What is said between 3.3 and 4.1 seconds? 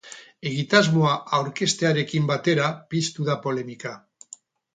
polemika.